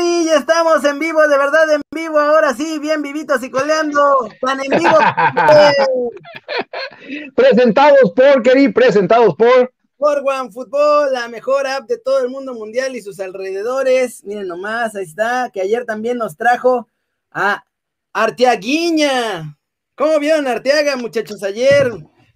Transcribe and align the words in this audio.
estamos 0.00 0.84
en 0.84 0.98
vivo, 0.98 1.26
de 1.28 1.38
verdad 1.38 1.72
en 1.72 1.82
vivo, 1.94 2.18
ahora 2.18 2.54
sí, 2.54 2.78
bien 2.78 3.02
vivitos 3.02 3.42
y 3.42 3.50
coleando, 3.50 4.28
tan 4.40 4.60
en 4.62 4.78
vivo. 4.78 4.96
presentados 7.36 8.12
por, 8.14 8.42
Keri, 8.42 8.72
presentados 8.72 9.34
por... 9.36 9.72
Por 9.96 10.18
One 10.18 10.50
Football, 10.50 11.12
la 11.12 11.28
mejor 11.28 11.66
app 11.66 11.88
de 11.88 11.98
todo 11.98 12.20
el 12.20 12.28
mundo 12.28 12.54
mundial 12.54 12.96
y 12.96 13.02
sus 13.02 13.20
alrededores. 13.20 14.24
Miren 14.24 14.48
nomás, 14.48 14.96
ahí 14.96 15.04
está, 15.04 15.50
que 15.52 15.60
ayer 15.60 15.84
también 15.84 16.18
nos 16.18 16.36
trajo 16.36 16.88
a 17.30 17.64
Arteaguiña. 18.12 19.56
¿Cómo 19.94 20.18
vieron 20.18 20.48
Arteaga, 20.48 20.96
muchachos, 20.96 21.42
ayer? 21.42 21.92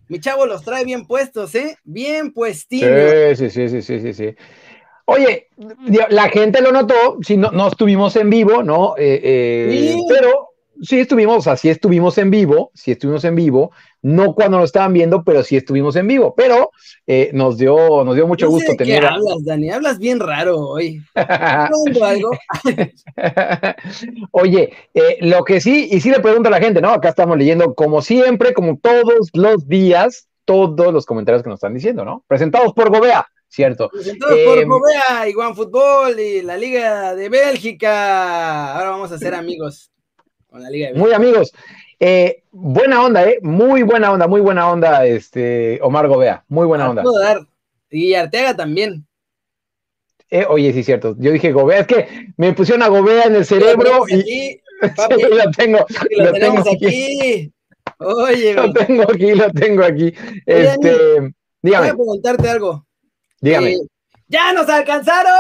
Mi 0.07 0.21
chavo 0.21 0.47
los 0.47 0.63
trae 0.63 0.85
bien 0.85 1.07
puestos, 1.07 1.55
¿eh? 1.57 1.77
Bien 1.85 2.33
puestitos. 2.33 3.39
Sí, 3.39 3.51
sí, 3.51 3.69
sí, 3.69 3.83
sí, 3.83 4.01
sí, 4.01 4.15
sí. 4.15 4.37
Oye, 5.11 5.49
la 6.11 6.29
gente 6.29 6.61
lo 6.61 6.71
notó, 6.71 7.17
si 7.23 7.39
no, 7.39 7.51
no 7.51 7.69
estuvimos 7.69 8.15
en 8.17 8.29
vivo, 8.29 8.63
¿no? 8.63 8.95
Eh, 8.99 9.19
eh, 9.25 9.97
pero 10.07 10.51
sí 10.83 11.01
estuvimos, 11.01 11.39
o 11.39 11.41
sea, 11.41 11.57
sí 11.57 11.71
estuvimos 11.71 12.19
en 12.19 12.31
vivo, 12.31 12.71
sí 12.75 12.91
estuvimos 12.91 13.25
en 13.25 13.35
vivo, 13.35 13.73
no 14.03 14.35
cuando 14.35 14.59
nos 14.59 14.67
estaban 14.67 14.93
viendo, 14.93 15.25
pero 15.25 15.43
sí 15.43 15.57
estuvimos 15.57 15.97
en 15.97 16.09
vivo, 16.09 16.35
pero 16.37 16.73
eh, 17.07 17.31
nos 17.33 17.57
dio, 17.57 18.05
nos 18.05 18.17
dio 18.17 18.27
mucho 18.27 18.51
gusto 18.51 18.75
tener. 18.77 19.01
¿Qué 19.01 19.07
hablas, 19.07 19.45
Dani? 19.47 19.71
Hablas 19.71 19.99
bien 19.99 20.21
raro 20.21 20.59
hoy. 20.59 21.01
algo? 21.15 22.31
Oye, 24.33 24.75
lo 25.23 25.43
que 25.43 25.63
sí, 25.63 25.89
y 25.91 26.03
sí 26.03 26.11
le 26.11 26.21
pregunto 26.21 26.49
a 26.51 26.53
la 26.53 26.61
gente, 26.61 26.83
¿no? 26.83 26.91
Acá 26.91 27.09
estamos 27.09 27.39
leyendo, 27.39 27.75
como 27.75 28.03
siempre, 28.03 28.53
como 28.53 28.77
todos 28.77 29.31
los 29.33 29.67
días, 29.67 30.29
todos 30.45 30.93
los 30.93 31.07
comentarios 31.07 31.43
que 31.43 31.49
nos 31.49 31.57
están 31.57 31.73
diciendo, 31.73 32.05
¿no? 32.05 32.25
Presentados 32.29 32.75
por 32.75 32.91
Gobea. 32.91 33.27
Cierto. 33.49 33.89
Presentados 33.89 34.39
por 34.45 34.67
Movea 34.67 35.25
em, 35.25 35.31
y 35.31 35.35
One 35.35 35.55
Football 35.55 36.21
y 36.21 36.43
la 36.43 36.57
Liga 36.57 37.15
de 37.15 37.29
Bélgica. 37.29 38.75
Ahora 38.75 38.91
vamos 38.91 39.11
a 39.11 39.19
ser 39.19 39.35
amigos 39.35 39.91
con 40.47 40.63
la 40.63 40.71
Liga 40.71 40.89
de 40.89 40.93
Bélgica. 40.93 41.19
Muy 41.19 41.29
amigos. 41.29 41.53
Eh, 42.01 42.45
buena 42.53 43.03
onda, 43.03 43.29
¿eh? 43.29 43.39
Muy 43.43 43.83
buena 43.83 44.13
onda, 44.13 44.29
muy 44.29 44.41
buena 44.41 44.71
onda, 44.71 45.05
este, 45.07 45.81
Omar 45.83 46.07
Gobea. 46.07 46.45
Muy 46.49 46.67
buena 46.67 46.91
onda. 46.91 47.03
Y 47.91 48.15
Arteaga 48.15 48.55
también. 48.55 49.07
Eh, 50.31 50.45
oye, 50.49 50.73
sí, 50.73 50.85
cierto. 50.85 51.17
Yo 51.19 51.33
dije 51.33 51.53
Gobea, 51.53 51.81
es 51.81 51.87
que 51.87 52.33
me 52.37 52.53
pusieron 52.53 52.83
a 52.83 52.89
Gobea 52.89 53.25
en 53.25 53.37
el 53.37 53.47
cerebro 53.47 54.05
y. 54.09 54.61
lo 54.81 55.51
tengo. 55.57 55.87
Lo, 56.11 56.33
tenemos 56.33 56.67
aquí. 56.69 57.53
Oye, 57.99 58.55
lo 58.55 58.73
tengo 58.73 59.03
aquí, 59.05 59.35
lo 59.35 59.51
tengo 59.51 59.85
aquí. 59.85 60.13
Este, 60.47 61.33
dígame. 61.63 61.87
Voy 61.87 61.89
a 61.89 61.95
preguntarte 61.95 62.49
algo. 62.49 62.88
Dígame. 63.41 63.73
Eh, 63.73 63.81
¡Ya 64.29 64.53
nos 64.53 64.69
alcanzaron! 64.69 65.33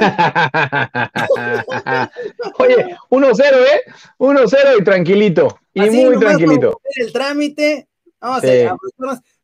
Oye, 2.58 2.96
1-0, 3.08 3.40
¿eh? 3.40 3.82
1-0 4.18 4.80
y 4.80 4.84
tranquilito. 4.84 5.60
Y 5.72 5.88
muy 5.90 6.18
tranquilito. 6.18 6.80
El 6.96 7.12
trámite. 7.12 7.86
Vamos 8.20 8.42
a 8.42 8.76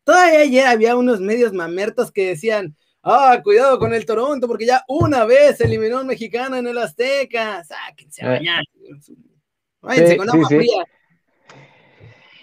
Todavía 0.03 0.41
ayer 0.41 0.67
había 0.67 0.97
unos 0.97 1.21
medios 1.21 1.53
mamertos 1.53 2.11
que 2.11 2.31
decían, 2.31 2.75
ah, 3.05 3.39
cuidado 3.45 3.79
con 3.79 3.95
el 3.95 4.05
Toronto, 4.05 4.49
porque 4.49 4.67
ya 4.67 4.85
una 4.89 5.25
vez 5.25 5.61
eliminó 5.61 5.99
a 5.99 6.01
un 6.01 6.09
mexicano 6.09 6.57
en 6.57 6.67
el 6.67 6.79
Azteca. 6.79 7.63
Sáquense 7.63 8.25
a 8.25 8.27
eh. 8.27 8.31
bañar. 8.39 8.65
Váyanse 9.81 10.17
con 10.17 10.29
agua 10.29 10.49
fría. 10.49 10.85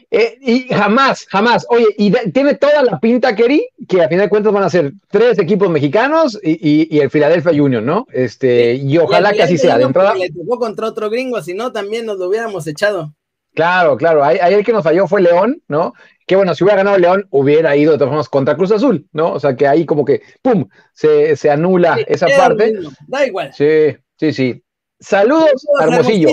Eh, 0.10 0.38
y 0.40 0.68
jamás, 0.70 1.26
jamás. 1.30 1.66
Oye, 1.70 1.88
y 1.98 2.12
tiene 2.32 2.56
toda 2.56 2.82
la 2.84 3.00
pinta, 3.00 3.36
Kerry, 3.36 3.68
que 3.88 4.02
a 4.02 4.08
fin 4.08 4.20
de 4.20 4.30
cuentas 4.30 4.54
van 4.54 4.64
a 4.64 4.70
ser 4.70 4.94
tres 5.10 5.38
equipos 5.38 5.70
mexicanos 5.70 6.40
y, 6.42 6.98
el 6.98 7.10
Philadelphia 7.10 7.52
Union, 7.62 7.86
¿no? 7.86 8.06
Este, 8.14 8.76
y 8.76 8.98
ojalá 8.98 9.34
que 9.34 9.44
así 9.44 9.58
sea. 9.58 9.78
De 9.78 9.84
entrada. 9.84 10.16
Le 10.16 10.30
tocó 10.30 10.60
contra 10.60 10.88
otro 10.88 11.10
gringo, 11.10 11.42
si 11.42 11.54
no, 11.54 11.72
también 11.72 12.06
nos 12.06 12.18
lo 12.18 12.28
hubiéramos 12.28 12.66
echado. 12.68 13.14
Claro, 13.54 13.98
claro. 13.98 14.24
Ahí, 14.24 14.38
el 14.54 14.64
que 14.64 14.72
nos 14.72 14.84
falló 14.84 15.08
fue 15.08 15.22
León, 15.22 15.62
¿no? 15.68 15.94
Que 16.26 16.36
bueno, 16.36 16.54
si 16.54 16.64
hubiera 16.64 16.78
ganado 16.78 16.98
León, 16.98 17.28
hubiera 17.32 17.76
ido 17.76 17.92
de 17.92 17.98
todas 17.98 18.12
formas 18.12 18.30
contra 18.30 18.56
Cruz 18.56 18.72
Azul, 18.72 19.08
¿no? 19.12 19.34
O 19.34 19.40
sea 19.40 19.56
que 19.56 19.68
ahí 19.68 19.86
como 19.86 20.06
que, 20.06 20.22
¡pum! 20.42 20.68
Se, 20.94 21.36
se 21.36 21.50
anula 21.50 21.98
esa 22.08 22.28
parte. 22.28 22.76
Da 23.08 23.26
igual. 23.26 23.52
Sí, 23.54 23.98
sí, 24.16 24.32
sí. 24.32 24.64
Saludos, 25.00 25.66
Hermosillo. 25.80 26.30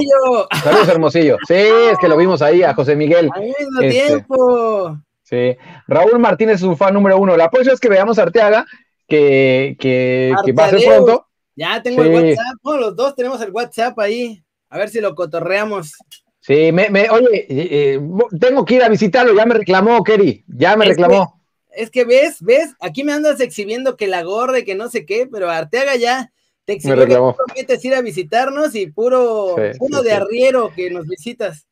Saludos, 0.62 0.88
Hermosillo. 0.88 1.36
Sí, 1.46 1.54
es 1.54 1.98
que 1.98 2.08
lo 2.08 2.16
vimos 2.16 2.40
ahí 2.40 2.62
a 2.62 2.74
José 2.74 2.96
Miguel. 2.96 3.28
Al 3.34 3.42
mismo 3.42 3.80
este, 3.80 4.06
tiempo. 4.06 4.98
Sí. 5.22 5.56
Raúl 5.86 6.18
Martínez 6.18 6.56
es 6.56 6.60
su 6.60 6.74
fan 6.76 6.94
número 6.94 7.18
uno. 7.18 7.36
La 7.36 7.50
próxima 7.50 7.74
es 7.74 7.80
que 7.80 7.88
veamos 7.88 8.18
a 8.18 8.22
Arteaga, 8.22 8.64
que, 9.06 9.76
que, 9.78 10.34
que 10.44 10.52
va 10.52 10.66
a 10.66 10.70
ser 10.70 10.84
pronto. 10.84 11.26
Ya 11.56 11.82
tengo 11.82 12.02
el 12.02 12.10
WhatsApp. 12.10 12.80
los 12.80 12.96
dos 12.96 13.14
tenemos 13.14 13.40
el 13.42 13.50
WhatsApp 13.50 13.98
ahí. 13.98 14.42
A 14.70 14.78
ver 14.78 14.88
si 14.88 15.00
lo 15.00 15.14
cotorreamos. 15.14 15.92
Sí, 16.40 16.72
me, 16.72 16.90
me 16.90 17.08
oye, 17.10 17.46
eh, 17.48 17.68
eh, 17.70 18.00
tengo 18.40 18.64
que 18.64 18.74
ir 18.74 18.82
a 18.82 18.88
visitarlo. 18.88 19.34
Ya 19.34 19.46
me 19.46 19.54
reclamó, 19.54 20.02
Kerry. 20.02 20.44
Ya 20.48 20.76
me 20.76 20.86
reclamó. 20.86 21.40
es 21.70 21.90
que 21.90 22.04
ves, 22.04 22.38
ves, 22.40 22.74
aquí 22.80 23.04
me 23.04 23.12
andas 23.12 23.40
exhibiendo 23.40 23.96
que 23.96 24.06
la 24.06 24.22
gorra 24.22 24.58
y 24.58 24.64
que 24.64 24.74
no 24.74 24.88
sé 24.88 25.06
qué, 25.06 25.26
pero 25.30 25.50
Arteaga 25.50 25.96
ya 25.96 26.32
te 26.64 26.74
exigió 26.74 26.96
que 27.06 27.78
ir 27.82 27.94
a 27.94 28.00
visitarnos 28.00 28.74
y 28.74 28.86
puro, 28.86 29.56
uno 29.80 30.02
de 30.02 30.12
arriero 30.12 30.72
que 30.74 30.90
nos 30.90 31.06
visitas. 31.06 31.66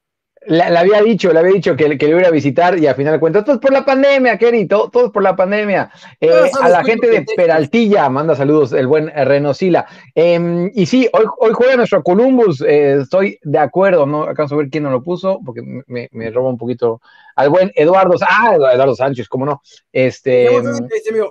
Le, 0.44 0.60
había 0.64 1.00
dicho, 1.02 1.32
le 1.32 1.38
había 1.38 1.52
dicho 1.52 1.76
que, 1.76 1.96
que 1.96 2.06
le 2.06 2.18
iba 2.18 2.26
a 2.26 2.30
visitar 2.30 2.76
y 2.76 2.86
al 2.88 2.96
final 2.96 3.12
de 3.12 3.20
cuentas, 3.20 3.44
todo 3.44 3.54
es 3.54 3.60
por 3.60 3.72
la 3.72 3.84
pandemia, 3.84 4.36
Kerry, 4.38 4.66
todo, 4.66 4.90
es 5.06 5.12
por 5.12 5.22
la 5.22 5.36
pandemia. 5.36 5.90
Eh, 6.20 6.50
a 6.60 6.68
la 6.68 6.82
gente 6.82 7.08
de 7.08 7.24
Peraltilla, 7.36 8.08
manda 8.08 8.34
saludos 8.34 8.72
el 8.72 8.88
buen 8.88 9.06
Reno 9.08 9.54
Sila. 9.54 9.86
Em, 10.14 10.68
y 10.74 10.86
sí, 10.86 11.08
hoy, 11.12 11.26
hoy 11.38 11.52
juega 11.54 11.76
nuestro 11.76 12.02
Columbus, 12.02 12.60
eh, 12.60 12.98
estoy 13.02 13.38
de 13.42 13.58
acuerdo, 13.58 14.04
no 14.04 14.24
alcanzo 14.24 14.56
a 14.56 14.58
ver 14.58 14.68
quién 14.68 14.82
nos 14.82 14.92
lo 14.92 15.02
puso, 15.02 15.38
porque 15.46 15.62
me, 15.86 16.08
me 16.10 16.30
roba 16.30 16.50
un 16.50 16.58
poquito 16.58 17.00
al 17.36 17.48
buen 17.48 17.70
Eduardo, 17.76 18.16
ah, 18.28 18.56
Eduardo 18.56 18.96
Sánchez, 18.96 19.28
cómo 19.28 19.46
no. 19.46 19.62
Este, 19.92 20.48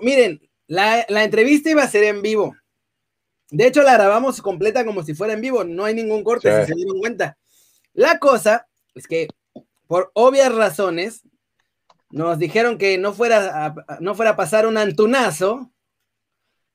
Miren, 0.01 0.39
la, 0.67 1.05
la 1.09 1.25
entrevista 1.25 1.69
iba 1.69 1.83
a 1.83 1.88
ser 1.88 2.05
en 2.05 2.21
vivo. 2.21 2.55
De 3.51 3.67
hecho, 3.67 3.84
la 3.84 3.94
grabamos 3.94 4.41
completa 4.41 4.85
como 4.85 5.03
si 5.03 5.13
fuera 5.13 5.34
en 5.34 5.41
vivo, 5.41 5.66
no 5.66 5.84
hay 5.84 5.94
ningún 5.94 6.23
corte, 6.23 6.62
si 6.62 6.72
se 6.72 6.75
dieron 6.75 7.00
cuenta. 7.00 7.38
La 7.94 8.17
cosa 8.17 8.67
es 8.95 9.07
que, 9.07 9.28
por 9.88 10.09
obvias 10.13 10.56
razones, 10.56 11.23
nos 12.09 12.39
dijeron 12.39 12.78
que 12.78 12.97
no 12.97 13.12
fuera 13.12 13.66
a, 13.66 13.97
no 14.00 14.16
fuera 14.16 14.31
a 14.31 14.35
pasar 14.38 14.66
un 14.66 14.78
antunazo, 14.78 15.69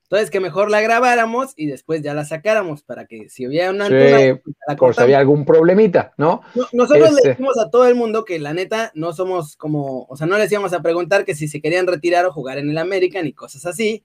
entonces 0.03 0.31
que 0.31 0.39
mejor 0.39 0.71
la 0.71 0.83
grabáramos 0.83 1.55
y 1.57 1.67
después 1.67 2.03
ya 2.03 2.13
la 2.13 2.27
sacáramos 2.27 2.83
para 2.83 3.07
que 3.07 3.31
si 3.31 3.47
hubiera 3.47 3.71
un 3.71 3.81
antunazo, 3.81 4.43
pues, 4.45 4.77
por 4.79 4.95
si 4.95 5.01
había 5.01 5.19
algún 5.19 5.47
problemita, 5.47 6.13
¿no? 6.19 6.43
nosotros 6.73 7.11
le 7.11 7.17
este 7.17 7.31
dijimos 7.31 7.59
a 7.59 7.71
todo 7.71 7.87
el 7.87 7.95
mundo 7.95 8.27
que 8.27 8.39
la 8.39 8.53
neta 8.53 8.93
no 8.95 9.15
somos 9.15 9.57
como, 9.57 10.05
o 10.11 10.17
sea, 10.17 10.27
no 10.27 10.37
les 10.37 10.53
íbamos 10.53 10.75
a 10.75 10.83
preguntar 10.83 11.25
que 11.25 11.35
si 11.35 11.49
se 11.49 11.63
querían 11.63 11.87
retirar 11.87 12.27
o 12.27 12.33
jugar 12.33 12.59
en 12.59 12.69
el 12.69 12.77
América 12.77 13.23
ni 13.23 13.33
cosas 13.33 13.65
así 13.65 14.05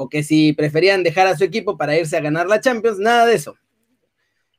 o 0.00 0.08
que 0.08 0.22
si 0.22 0.54
preferían 0.54 1.02
dejar 1.02 1.26
a 1.26 1.36
su 1.36 1.44
equipo 1.44 1.76
para 1.76 1.94
irse 1.94 2.16
a 2.16 2.22
ganar 2.22 2.46
la 2.46 2.58
Champions, 2.58 2.98
nada 2.98 3.26
de 3.26 3.34
eso. 3.34 3.54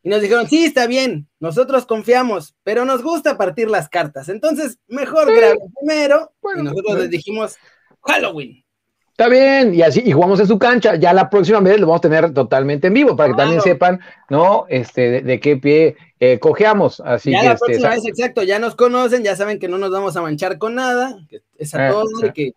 Y 0.03 0.09
nos 0.09 0.21
dijeron, 0.21 0.47
sí, 0.47 0.65
está 0.65 0.85
bien, 0.85 1.27
nosotros 1.39 1.87
confiamos, 1.87 2.55
pero 2.61 2.85
nos 2.85 3.01
gusta 3.01 3.39
partir 3.39 3.67
las 3.67 3.89
cartas. 3.89 4.29
Entonces, 4.29 4.77
mejor 4.87 5.27
sí. 5.27 5.33
primero. 5.79 6.31
y 6.59 6.61
nosotros 6.61 6.99
les 6.99 7.09
dijimos, 7.09 7.55
Halloween. 8.03 8.63
Está 9.09 9.29
bien, 9.29 9.73
y 9.73 9.81
así, 9.81 10.03
y 10.05 10.11
jugamos 10.11 10.39
en 10.39 10.47
su 10.47 10.59
cancha. 10.59 10.95
Ya 10.95 11.11
la 11.11 11.27
próxima 11.27 11.59
vez 11.59 11.79
lo 11.79 11.87
vamos 11.87 11.99
a 11.99 12.09
tener 12.09 12.31
totalmente 12.35 12.87
en 12.87 12.93
vivo, 12.93 13.15
para 13.15 13.29
que 13.29 13.35
también 13.35 13.61
sepan, 13.61 13.99
¿no? 14.29 14.65
Este, 14.69 15.21
de, 15.21 15.39
qué 15.39 15.57
pie 15.57 15.97
eh, 16.19 16.37
cojeamos. 16.37 17.01
Así 17.03 17.31
ya 17.31 17.43
la 17.43 17.53
este, 17.53 17.65
próxima 17.65 17.89
vez, 17.89 18.05
exacto, 18.05 18.43
ya 18.43 18.59
nos 18.59 18.75
conocen, 18.75 19.23
ya 19.23 19.35
saben 19.35 19.57
que 19.57 19.67
no 19.67 19.79
nos 19.79 19.89
vamos 19.89 20.15
a 20.15 20.21
manchar 20.21 20.59
con 20.59 20.75
nada, 20.75 21.17
que 21.29 21.41
es 21.57 21.73
a 21.73 21.89
todos, 21.89 22.23
y 22.23 22.31
que 22.31 22.53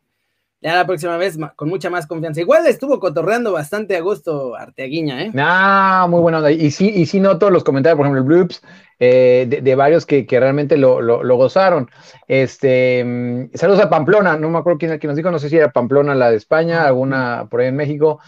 ya 0.65 0.77
la 0.77 0.87
próxima 0.87 1.19
vez 1.19 1.37
con 1.57 1.69
mucha 1.69 1.91
más 1.91 2.07
confianza. 2.07 2.41
Igual 2.41 2.67
estuvo 2.67 2.99
cotorreando 2.99 3.53
bastante 3.53 3.97
a 3.97 4.01
gusto 4.01 4.57
Arteaguiña, 4.57 5.25
¿eh? 5.25 5.33
Ah, 5.37 6.07
muy 6.09 6.23
buena 6.23 6.39
onda. 6.39 6.51
Y 6.51 6.71
sí, 6.71 6.89
y 6.89 7.05
sí 7.05 7.21
noto 7.21 7.51
los 7.51 7.63
comentarios, 7.63 7.99
por 7.99 8.07
ejemplo, 8.07 8.23
el 8.23 8.27
Bloops, 8.27 8.63
eh, 8.99 9.47
de, 9.63 9.75
varios 9.75 10.07
que, 10.07 10.27
realmente 10.27 10.79
lo, 10.79 11.37
gozaron. 11.37 11.91
Este, 12.27 13.05
mm, 13.05 13.51
saludos 13.53 13.81
a 13.81 13.91
Pamplona, 13.91 14.39
no 14.39 14.49
me 14.49 14.57
acuerdo 14.57 14.79
quién, 14.79 14.99
quién 14.99 15.09
nos 15.09 15.17
dijo, 15.17 15.31
no 15.31 15.39
sé 15.39 15.51
si 15.51 15.59
era 15.59 15.71
Pamplona, 15.71 16.15
la 16.15 16.31
de 16.31 16.39
España, 16.39 16.87
alguna 16.87 17.47
por 17.51 17.61
ahí 17.61 17.69
en 17.69 17.77
México. 17.77 18.21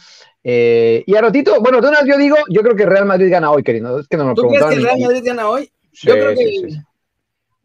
Eh, 0.44 1.04
y 1.06 1.16
a 1.16 1.22
ratito, 1.22 1.58
bueno, 1.62 1.80
de 1.80 1.88
una 1.88 2.00
vez 2.02 2.06
yo 2.06 2.18
digo, 2.18 2.36
yo 2.50 2.60
creo 2.60 2.76
que 2.76 2.84
Real 2.84 3.06
Madrid 3.06 3.30
gana 3.30 3.50
hoy, 3.50 3.62
querido. 3.62 3.98
Es 3.98 4.08
que 4.08 4.18
no 4.18 4.26
me 4.26 4.34
¿Tú 4.34 4.42
crees 4.42 4.62
que 4.66 4.80
Real 4.80 5.00
Madrid 5.00 5.22
gana 5.24 5.48
hoy? 5.48 5.72
yo 5.92 6.12
creo 6.12 6.34
que 6.34 6.82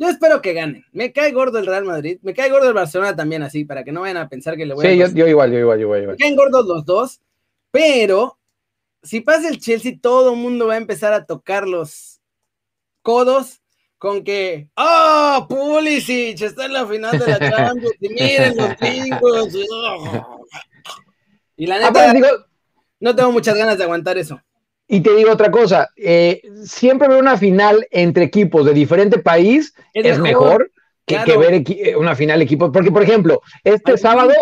yo 0.01 0.09
espero 0.09 0.41
que 0.41 0.53
gane. 0.53 0.83
Me 0.93 1.13
cae 1.13 1.31
gordo 1.31 1.59
el 1.59 1.67
Real 1.67 1.85
Madrid. 1.85 2.17
Me 2.23 2.33
cae 2.33 2.49
gordo 2.49 2.67
el 2.67 2.73
Barcelona 2.73 3.15
también, 3.15 3.43
así, 3.43 3.65
para 3.65 3.83
que 3.83 3.91
no 3.91 4.01
vayan 4.01 4.17
a 4.17 4.29
pensar 4.29 4.57
que 4.57 4.65
le 4.65 4.73
voy 4.73 4.83
a. 4.83 4.89
Sí, 4.89 4.97
yo, 4.97 5.27
igual, 5.27 5.51
yo 5.51 5.59
igual, 5.59 5.79
yo 5.79 5.95
igual. 5.95 6.07
Me 6.07 6.17
caen 6.17 6.35
gordos 6.35 6.65
los 6.65 6.83
dos. 6.85 7.21
Pero 7.69 8.39
si 9.03 9.21
pasa 9.21 9.47
el 9.47 9.59
Chelsea, 9.59 9.99
todo 10.01 10.33
el 10.33 10.39
mundo 10.39 10.65
va 10.65 10.73
a 10.73 10.77
empezar 10.77 11.13
a 11.13 11.27
tocar 11.27 11.67
los 11.67 12.19
codos 13.03 13.61
con 13.99 14.23
que, 14.23 14.69
¡oh! 14.75 15.45
Pulisic 15.47 16.41
está 16.41 16.65
en 16.65 16.73
la 16.73 16.87
final 16.87 17.19
de 17.19 17.27
la 17.27 17.37
Champions 17.39 17.95
y 17.99 18.09
miren 18.09 18.57
los 18.57 18.77
gringos. 18.77 19.53
Y 21.57 21.67
la 21.67 21.77
neta, 21.77 22.11
no 22.99 23.15
tengo 23.15 23.31
muchas 23.31 23.55
ganas 23.55 23.77
de 23.77 23.83
aguantar 23.83 24.17
eso. 24.17 24.41
Y 24.93 24.99
te 24.99 25.15
digo 25.15 25.31
otra 25.31 25.49
cosa, 25.49 25.89
eh, 25.95 26.41
siempre 26.65 27.07
ver 27.07 27.17
una 27.17 27.37
final 27.37 27.87
entre 27.91 28.25
equipos 28.25 28.65
de 28.65 28.73
diferente 28.73 29.19
país 29.19 29.73
es, 29.93 30.19
mejor, 30.19 30.69
que, 31.05 31.37
ver 31.37 31.63
eh, 31.65 31.95
una 31.95 32.13
final 32.13 32.41
equipos, 32.41 32.71
porque 32.73 32.91
por 32.91 33.01
ejemplo, 33.01 33.41
este 33.63 33.97
sábado, 33.97 34.33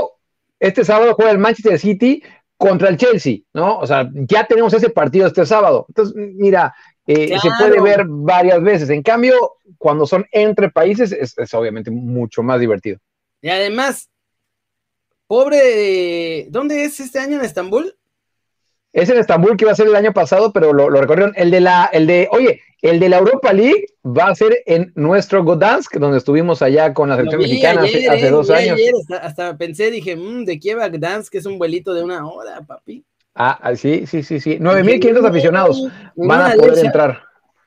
este 0.60 0.84
sábado 0.84 1.14
juega 1.14 1.30
el 1.30 1.38
Manchester 1.38 1.78
City 1.78 2.24
contra 2.58 2.90
el 2.90 2.98
Chelsea, 2.98 3.42
¿no? 3.54 3.78
O 3.78 3.86
sea, 3.86 4.10
ya 4.12 4.48
tenemos 4.48 4.74
ese 4.74 4.90
partido 4.90 5.28
este 5.28 5.46
sábado. 5.46 5.86
Entonces, 5.90 6.16
mira, 6.16 6.74
eh, 7.06 7.38
se 7.40 7.50
puede 7.60 7.80
ver 7.80 8.06
varias 8.08 8.64
veces. 8.64 8.90
En 8.90 9.04
cambio, 9.04 9.58
cuando 9.78 10.08
son 10.08 10.26
entre 10.32 10.72
países, 10.72 11.12
es, 11.12 11.54
obviamente 11.54 11.92
mucho 11.92 12.42
más 12.42 12.60
divertido. 12.60 12.98
Y 13.40 13.50
además, 13.50 14.10
pobre, 15.28 16.48
¿dónde 16.50 16.86
es 16.86 17.00
este 17.00 17.20
año 17.20 17.38
en 17.38 17.46
Estambul? 17.46 17.99
Es 18.92 19.10
en 19.10 19.18
Estambul 19.18 19.56
que 19.56 19.66
iba 19.66 19.72
a 19.72 19.76
ser 19.76 19.88
el 19.88 19.96
año 19.96 20.14
pasado, 20.14 20.52
pero 20.52 20.74
lo, 20.74 20.90
recorrieron. 20.90 21.34
El 21.36 21.52
de 21.52 21.62
la, 21.62 21.90
el 21.94 22.08
de, 22.08 22.28
oye, 22.32 22.62
el 22.82 23.00
de 23.00 23.10
la 23.10 23.18
Europa 23.18 23.54
League 23.54 23.86
va 24.06 24.30
a 24.30 24.36
ser 24.36 24.64
en 24.66 24.92
nuestro 24.96 25.44
Gdansk, 25.44 25.98
donde 25.98 26.18
estuvimos 26.18 26.62
allá 26.62 26.94
con 26.94 27.10
la 27.10 27.18
selección 27.18 27.42
mexicana 27.42 27.84
hace, 27.84 28.06
eh, 28.06 28.30
dos 28.30 28.50
años. 28.50 28.80
hasta, 29.22 29.58
pensé, 29.58 29.92
dije, 29.92 30.16
mmm, 30.16 30.46
de 30.46 30.60
Kiev 30.60 30.80
a 30.80 30.90
Gdansk, 30.90 31.32
que 31.32 31.38
es 31.38 31.46
un 31.46 31.60
vuelito 31.60 31.94
de 31.94 32.04
una 32.04 32.28
hora, 32.28 32.62
papi. 32.66 33.06
Ah, 33.36 33.60
ah 33.62 33.76
sí, 33.76 34.06
sí, 34.08 34.24
sí, 34.24 34.40
sí. 34.40 34.58
9.500 34.60 35.28
aficionados 35.28 35.88
van 36.16 36.52
a 36.52 36.56
poder 36.56 36.86
entrar. 36.86 37.22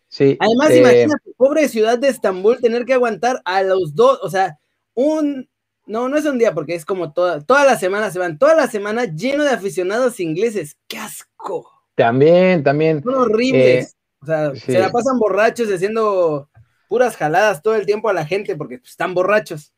Sí, 0.08 0.36
Además, 0.40 0.70
eh, 0.70 0.78
imagínate, 0.80 1.30
pobre 1.38 1.68
ciudad 1.68 1.98
de 1.98 2.08
Estambul, 2.08 2.60
tener 2.60 2.84
que 2.84 2.92
aguantar 2.92 3.40
a 3.46 3.62
los 3.62 3.94
dos, 3.94 4.18
o 4.22 4.28
sea, 4.28 4.58
un, 4.92 5.48
no, 5.86 6.08
no 6.08 6.16
es 6.16 6.24
un 6.24 6.38
día 6.38 6.54
porque 6.54 6.74
es 6.74 6.84
como 6.84 7.12
toda, 7.12 7.40
toda 7.40 7.64
la 7.64 7.76
semana 7.76 8.10
se 8.10 8.18
van, 8.18 8.38
toda 8.38 8.54
la 8.54 8.68
semana 8.68 9.04
lleno 9.04 9.44
de 9.44 9.50
aficionados 9.50 10.20
ingleses. 10.20 10.76
¡Qué 10.86 10.98
asco! 10.98 11.70
También, 11.94 12.62
también. 12.62 13.02
Son 13.02 13.14
horribles. 13.14 13.86
Eh, 13.86 13.96
o 14.20 14.26
sea, 14.26 14.54
se 14.54 14.78
la 14.78 14.90
pasan 14.90 15.18
borrachos 15.18 15.68
haciendo 15.68 16.48
puras 16.88 17.16
jaladas 17.16 17.62
todo 17.62 17.74
el 17.74 17.86
tiempo 17.86 18.08
a 18.08 18.12
la 18.12 18.24
gente 18.24 18.54
porque 18.54 18.78
pues, 18.78 18.90
están 18.90 19.14
borrachos. 19.14 19.72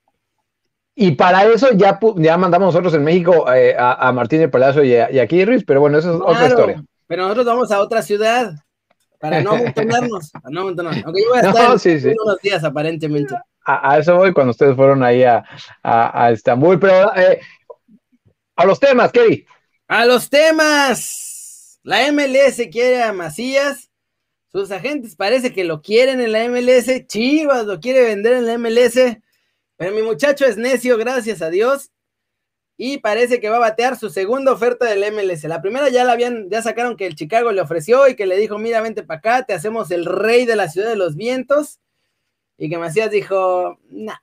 Y 0.94 1.12
para 1.12 1.44
eso 1.44 1.72
ya, 1.72 1.98
ya 2.16 2.36
mandamos 2.36 2.72
nosotros 2.72 2.94
en 2.94 3.02
México 3.02 3.50
eh, 3.52 3.74
a, 3.76 4.12
Martín 4.12 4.40
del 4.40 4.50
Palacio 4.50 4.84
y 4.84 4.94
a, 4.94 5.10
y 5.10 5.64
pero 5.64 5.80
bueno, 5.80 5.98
eso 5.98 6.14
es 6.14 6.20
otra 6.20 6.46
historia. 6.46 6.84
Pero 7.06 7.22
nosotros 7.22 7.46
vamos 7.46 7.72
a 7.72 7.80
otra 7.80 8.02
ciudad 8.02 8.54
para 9.18 9.42
no 9.42 9.52
amontonarnos, 9.52 10.30
para 10.30 10.50
no 10.50 10.60
amontonarnos. 10.60 11.04
Aunque 11.04 11.22
yo 11.22 11.28
voy 11.30 11.38
a 11.38 11.40
estar 11.48 12.14
unos 12.24 12.40
días 12.42 12.62
aparentemente 12.62 13.34
a, 13.64 13.98
eso 13.98 14.16
voy 14.16 14.32
cuando 14.32 14.50
ustedes 14.50 14.76
fueron 14.76 15.02
ahí 15.02 15.22
a, 15.22 15.44
a, 15.82 16.30
Estambul. 16.30 16.78
Pero 16.78 17.14
eh, 17.16 17.40
a 18.56 18.64
los 18.66 18.78
temas, 18.78 19.10
Kevin. 19.10 19.44
A 19.88 20.04
los 20.04 20.28
temas. 20.28 21.80
La 21.82 22.10
MLS 22.12 22.60
quiere 22.70 23.02
a 23.02 23.12
Macías. 23.12 23.90
Sus 24.50 24.70
agentes 24.70 25.16
parece 25.16 25.52
que 25.52 25.64
lo 25.64 25.82
quieren 25.82 26.20
en 26.20 26.32
la 26.32 26.48
MLS. 26.48 27.06
Chivas 27.06 27.66
lo 27.66 27.80
quiere 27.80 28.02
vender 28.02 28.34
en 28.34 28.46
la 28.46 28.58
MLS. 28.58 29.18
Pero 29.76 29.94
mi 29.94 30.02
muchacho 30.02 30.46
es 30.46 30.56
necio, 30.56 30.96
gracias 30.96 31.42
a 31.42 31.50
Dios. 31.50 31.90
Y 32.76 32.98
parece 32.98 33.40
que 33.40 33.48
va 33.48 33.56
a 33.56 33.60
batear 33.60 33.96
su 33.96 34.10
segunda 34.10 34.52
oferta 34.52 34.86
del 34.86 35.12
MLS. 35.12 35.44
La 35.44 35.62
primera 35.62 35.88
ya 35.88 36.04
la 36.04 36.12
habían, 36.12 36.50
ya 36.50 36.60
sacaron 36.62 36.96
que 36.96 37.06
el 37.06 37.14
Chicago 37.14 37.52
le 37.52 37.60
ofreció 37.60 38.08
y 38.08 38.16
que 38.16 38.26
le 38.26 38.36
dijo, 38.36 38.58
mira, 38.58 38.80
vente 38.80 39.02
para 39.04 39.18
acá, 39.18 39.42
te 39.44 39.54
hacemos 39.54 39.90
el 39.90 40.04
rey 40.04 40.44
de 40.44 40.56
la 40.56 40.68
ciudad 40.68 40.88
de 40.88 40.96
los 40.96 41.16
vientos 41.16 41.80
y 42.58 42.68
que 42.68 42.78
Macías 42.78 43.10
dijo, 43.10 43.78
nah. 43.90 44.16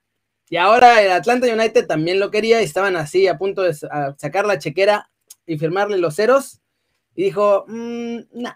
Y 0.50 0.58
ahora 0.58 1.02
el 1.02 1.12
Atlanta 1.12 1.48
United 1.48 1.88
también 1.88 2.20
lo 2.20 2.30
quería 2.30 2.62
y 2.62 2.66
estaban 2.66 2.98
así 2.98 3.28
a 3.28 3.38
punto 3.38 3.62
de 3.62 3.74
sacar 3.74 4.46
la 4.46 4.60
chequera 4.60 5.10
y 5.46 5.58
firmarle 5.58 5.98
los 5.98 6.16
ceros. 6.16 6.62
Y 7.16 7.24
dijo, 7.24 7.66
mmm, 7.68 8.20
nah. 8.34 8.56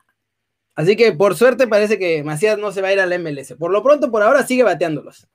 Así 0.76 0.98
que 0.98 1.14
por 1.14 1.36
suerte 1.36 1.68
parece 1.68 1.98
que 1.98 2.22
Macías 2.24 2.58
no 2.58 2.72
se 2.74 2.82
va 2.82 2.90
a 2.90 2.94
ir 2.94 3.00
al 3.00 3.18
MLS. 3.20 3.54
Por 3.58 3.72
lo 3.72 3.82
pronto, 3.82 4.12
por 4.12 4.24
ahora 4.24 4.46
sigue 4.46 4.64
bateándolos. 4.64 5.28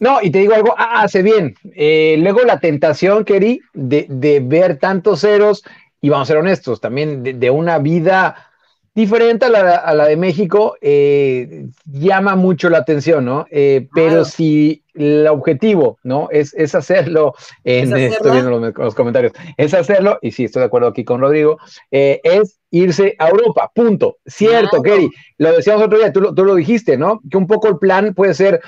No, 0.00 0.20
y 0.22 0.30
te 0.30 0.40
digo 0.40 0.54
algo, 0.54 0.74
hace 0.76 1.22
bien. 1.22 1.54
Eh, 1.74 2.16
luego 2.18 2.40
la 2.40 2.60
tentación, 2.60 3.24
Keri, 3.24 3.60
de, 3.72 4.06
de, 4.08 4.40
ver 4.40 4.78
tantos 4.78 5.20
ceros, 5.20 5.62
y 6.00 6.08
vamos 6.08 6.28
a 6.28 6.32
ser 6.32 6.36
honestos, 6.38 6.80
también 6.80 7.22
de 7.22 7.50
una 7.50 7.78
vida 7.78 8.50
diferente 8.94 9.46
a 9.46 9.94
la, 9.94 10.06
de 10.06 10.16
México, 10.16 10.76
eh, 10.80 11.66
llama 11.84 12.36
mucho 12.36 12.70
la 12.70 12.78
atención, 12.78 13.24
¿no? 13.24 13.46
Eh, 13.50 13.88
pero 13.92 14.24
si 14.24 14.84
el 14.94 15.26
objetivo, 15.26 15.98
¿no? 16.04 16.28
Es, 16.30 16.54
es 16.54 16.76
hacerlo, 16.76 17.34
en, 17.64 17.94
estoy 17.96 18.30
viendo 18.30 18.72
los, 18.76 18.94
comentarios, 18.94 19.32
es 19.56 19.74
hacerlo, 19.74 20.18
y 20.22 20.30
sí, 20.30 20.44
estoy 20.44 20.60
de 20.60 20.66
acuerdo 20.66 20.88
aquí 20.88 21.04
con 21.04 21.20
Rodrigo, 21.20 21.58
eh, 21.90 22.20
es 22.22 22.60
irse 22.70 23.16
a 23.18 23.30
Europa, 23.30 23.70
punto. 23.74 24.18
Cierto, 24.26 24.80
Kerry, 24.80 25.10
lo 25.38 25.56
decíamos 25.56 25.86
otro 25.86 25.98
día, 25.98 26.12
tú, 26.12 26.32
tú, 26.32 26.44
lo 26.44 26.54
dijiste, 26.54 26.96
¿no? 26.96 27.20
Que 27.28 27.36
un 27.36 27.48
poco 27.48 27.68
el 27.68 27.78
plan 27.78 28.14
puede 28.14 28.34
ser 28.34 28.60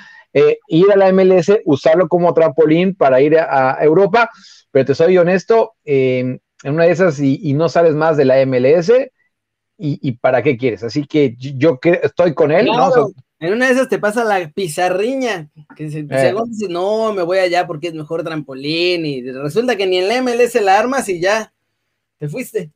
ir 0.68 0.92
a 0.92 0.96
la 0.96 1.10
MLS, 1.12 1.50
usarlo 1.64 2.08
como 2.08 2.34
trampolín 2.34 2.94
para 2.94 3.22
ir 3.22 3.38
a, 3.38 3.78
Europa, 3.80 4.28
pero 4.70 4.84
te 4.84 4.94
soy 4.94 5.16
honesto, 5.16 5.72
en 5.84 6.40
una 6.62 6.84
de 6.84 6.90
esas 6.90 7.18
y, 7.20 7.40
y 7.42 7.54
no 7.54 7.70
sabes 7.70 7.94
más 7.94 8.18
de 8.18 8.26
la 8.26 8.44
MLS, 8.44 8.92
y, 9.78 10.12
para 10.12 10.42
qué 10.42 10.56
quieres. 10.56 10.82
Así 10.82 11.06
que 11.06 11.34
yo 11.36 11.78
estoy 12.02 12.34
con 12.34 12.52
él, 12.52 12.66
¿no? 12.66 13.12
en 13.38 13.52
una 13.52 13.66
de 13.66 13.72
esas 13.72 13.88
te 13.88 13.98
pasa 13.98 14.24
la 14.24 14.48
pizarriña, 14.50 15.50
que 15.76 15.90
se, 15.90 15.98
eh. 15.98 16.34
dice, 16.48 16.68
no, 16.70 17.12
me 17.12 17.22
voy 17.22 17.38
allá 17.38 17.66
porque 17.66 17.88
es 17.88 17.94
mejor 17.94 18.24
trampolín, 18.24 19.04
y 19.04 19.30
resulta 19.30 19.76
que 19.76 19.86
ni 19.86 19.98
en 19.98 20.08
la 20.08 20.22
MLS 20.22 20.54
la 20.62 20.78
armas 20.78 21.08
y 21.08 21.20
ya 21.20 21.52
te 22.18 22.28
fuiste. 22.28 22.70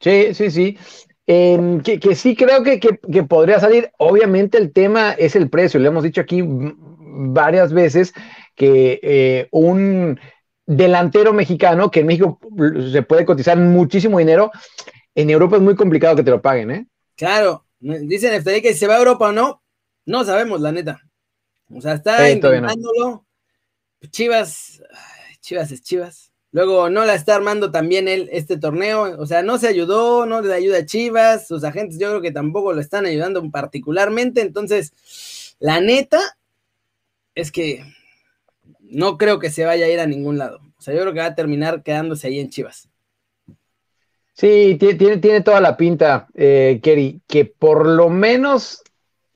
Sí, 0.00 0.32
sí, 0.32 0.50
sí. 0.50 0.78
Em, 1.26 1.82
que, 1.82 2.14
sí 2.14 2.34
creo 2.34 2.62
que, 2.62 3.22
podría 3.24 3.60
salir. 3.60 3.90
Obviamente 3.98 4.56
el 4.56 4.72
tema 4.72 5.12
es 5.12 5.36
el 5.36 5.50
precio. 5.50 5.78
Le 5.78 5.88
hemos 5.88 6.02
dicho 6.02 6.22
aquí 6.22 6.42
varias 6.42 7.72
veces 7.74 8.14
que 8.54 8.98
eh, 9.02 9.48
un 9.50 10.18
delantero 10.64 11.34
mexicano, 11.34 11.90
que 11.90 12.00
en 12.00 12.06
México 12.06 12.38
se 12.90 13.02
puede 13.02 13.26
cotizar 13.26 13.58
muchísimo 13.58 14.18
dinero, 14.18 14.50
en 15.20 15.30
Europa 15.30 15.56
es 15.56 15.62
muy 15.62 15.74
complicado 15.74 16.14
que 16.14 16.22
te 16.22 16.30
lo 16.30 16.40
paguen, 16.40 16.70
¿eh? 16.70 16.86
Claro, 17.16 17.66
dicen 17.80 18.40
FTD 18.40 18.62
que 18.62 18.72
si 18.72 18.78
se 18.78 18.86
va 18.86 18.94
a 18.94 18.98
Europa 18.98 19.30
o 19.30 19.32
no, 19.32 19.60
no 20.06 20.24
sabemos, 20.24 20.60
la 20.60 20.70
neta. 20.70 21.02
O 21.74 21.80
sea, 21.80 21.94
está 21.94 22.30
intentándolo. 22.30 23.26
Chivas, 24.10 24.80
Chivas 25.40 25.72
es 25.72 25.82
Chivas. 25.82 26.32
Luego 26.52 26.88
no 26.88 27.04
la 27.04 27.14
está 27.14 27.34
armando 27.34 27.72
también 27.72 28.06
él 28.06 28.28
este 28.30 28.58
torneo. 28.58 29.20
O 29.20 29.26
sea, 29.26 29.42
no 29.42 29.58
se 29.58 29.66
ayudó, 29.66 30.24
no 30.24 30.40
le 30.40 30.54
ayuda 30.54 30.78
a 30.78 30.86
Chivas. 30.86 31.48
Sus 31.48 31.64
agentes 31.64 31.98
yo 31.98 32.10
creo 32.10 32.20
que 32.20 32.30
tampoco 32.30 32.72
lo 32.72 32.80
están 32.80 33.04
ayudando 33.04 33.42
particularmente. 33.50 34.40
Entonces, 34.40 35.56
la 35.58 35.80
neta 35.80 36.20
es 37.34 37.50
que 37.50 37.84
no 38.80 39.18
creo 39.18 39.40
que 39.40 39.50
se 39.50 39.64
vaya 39.64 39.86
a 39.86 39.88
ir 39.88 39.98
a 39.98 40.06
ningún 40.06 40.38
lado. 40.38 40.60
O 40.78 40.80
sea, 40.80 40.94
yo 40.94 41.00
creo 41.00 41.12
que 41.12 41.20
va 41.20 41.26
a 41.26 41.34
terminar 41.34 41.82
quedándose 41.82 42.28
ahí 42.28 42.38
en 42.38 42.50
Chivas. 42.50 42.88
Sí, 44.38 44.76
tiene, 44.78 45.16
tiene 45.16 45.40
toda 45.40 45.60
la 45.60 45.76
pinta, 45.76 46.28
eh, 46.32 46.78
Kerry, 46.80 47.20
que 47.26 47.44
por 47.44 47.84
lo 47.88 48.08
menos 48.08 48.84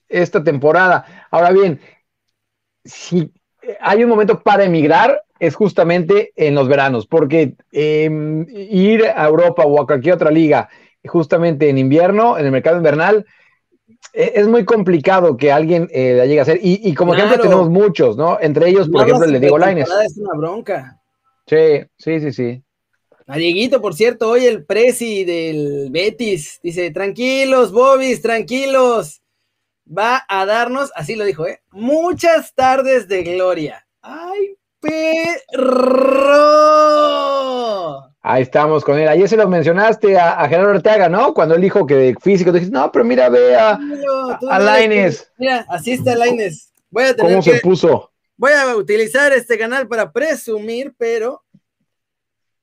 esta 0.09 0.45
temporada. 0.45 1.27
Ahora 1.33 1.51
bien, 1.51 1.81
si 2.85 3.33
hay 3.81 4.05
un 4.05 4.11
momento 4.11 4.45
para 4.45 4.63
emigrar, 4.63 5.25
es 5.41 5.57
justamente 5.57 6.31
en 6.37 6.55
los 6.55 6.69
veranos, 6.69 7.09
porque 7.09 7.57
em, 7.73 8.47
ir 8.49 9.07
a 9.07 9.27
Europa 9.27 9.65
o 9.65 9.83
a 9.83 9.89
cualquier 9.89 10.15
otra 10.15 10.31
liga, 10.31 10.69
justamente 11.05 11.69
en 11.69 11.79
invierno, 11.79 12.39
en 12.39 12.47
el 12.47 12.53
mercado 12.53 12.77
invernal, 12.77 13.27
e, 14.13 14.35
es 14.37 14.47
muy 14.47 14.65
complicado 14.65 15.37
que 15.37 15.51
alguien 15.51 15.89
eh, 15.91 16.15
la 16.17 16.27
llegue 16.27 16.39
a 16.39 16.43
hacer. 16.43 16.61
Y, 16.63 16.95
como 16.95 17.15
ejemplo 17.15 17.41
tenemos 17.41 17.69
muchos, 17.69 18.17
¿no? 18.17 18.39
Entre 18.41 18.69
ellos, 18.69 18.89
por 18.89 19.03
ejemplo, 19.03 19.27
le 19.27 19.41
digo 19.41 19.59
Laines. 19.59 19.91
Es 20.05 20.17
una 20.17 20.39
bronca. 20.39 21.01
Sí, 21.49 21.81
sí, 21.99 22.21
sí, 22.21 22.33
sí. 22.33 22.63
A 23.27 23.37
Dieguito, 23.37 23.81
por 23.81 23.95
cierto, 23.95 24.29
hoy 24.29 24.47
el 24.47 24.65
presi 24.65 25.25
del 25.25 25.89
Betis 25.91 26.59
dice, 26.63 26.91
tranquilos, 26.91 27.73
Bobis, 27.73 28.21
tranquilos. 28.21 29.23
Va 29.87 30.25
a 30.29 30.45
darnos, 30.47 30.91
así 30.95 31.15
lo 31.17 31.25
dijo, 31.25 31.47
¿eh? 31.47 31.61
Muchas 31.71 32.55
tardes 32.55 33.09
de 33.09 33.23
gloria. 33.23 33.87
¡Ay, 34.01 34.57
perro! 34.81 35.73
Ahí 38.25 38.43
estamos 38.43 38.85
con 38.85 38.99
él. 38.99 39.09
Ayer 39.09 39.29
se 39.29 39.37
lo 39.37 39.49
mencionaste 39.49 40.19
a, 40.19 40.49
Gerardo 40.49 40.71
Ortega, 40.71 41.09
¿no? 41.09 41.35
Cuando 41.35 41.55
él 41.57 41.61
dijo 41.61 41.87
que 41.87 41.95
de 41.95 42.17
físico, 42.21 42.53
dijiste, 42.53 42.73
no, 42.73 42.91
pero 42.93 43.05
mira, 43.05 43.29
ve 43.29 43.57
a, 43.57 43.79
Laines. 44.41 45.31
Mira, 45.39 45.67
así 45.69 45.93
está 45.93 46.15
Laines. 46.15 46.73
Voy 46.91 47.05
a 47.05 47.17
tener 47.17 47.33
¿Cómo 47.33 47.43
se 47.43 47.61
puso? 47.61 48.13
Voy 48.37 48.53
a 48.53 48.77
utilizar 48.77 49.33
este 49.33 49.59
canal 49.59 49.89
para 49.89 50.13
presumir, 50.13 50.95
pero 50.97 51.43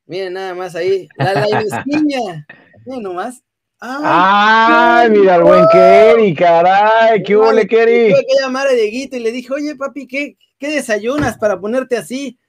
Miren 0.09 0.33
nada 0.33 0.55
más 0.55 0.75
ahí. 0.75 1.07
La 1.17 1.35
Lainesquiña. 1.35 2.47
Miren 2.83 3.03
nomás. 3.03 3.43
¡Ay! 3.79 5.07
mira 5.11 5.35
el 5.35 5.43
buen 5.43 5.65
Kerry, 5.71 6.33
caray, 6.33 7.21
qué 7.21 7.37
huele, 7.37 7.67
Kerry. 7.67 8.09
Tuve 8.09 8.25
que 8.25 8.41
llamar 8.41 8.67
a 8.67 8.71
Dieguito 8.71 9.15
y 9.15 9.19
le 9.19 9.31
dije, 9.31 9.53
oye, 9.53 9.75
papi, 9.75 10.07
¿qué, 10.07 10.35
desayunas 10.59 11.37
para 11.37 11.61
ponerte 11.61 11.95
así? 11.95 12.39